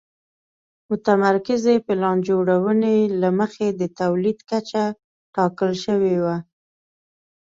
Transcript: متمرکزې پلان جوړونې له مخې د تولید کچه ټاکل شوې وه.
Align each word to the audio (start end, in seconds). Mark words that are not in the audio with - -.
متمرکزې 0.89 1.75
پلان 1.85 2.17
جوړونې 2.27 2.95
له 3.21 3.29
مخې 3.39 3.67
د 3.79 3.81
تولید 3.99 4.37
کچه 4.49 4.83
ټاکل 5.35 5.71
شوې 5.85 6.15
وه. 6.23 6.37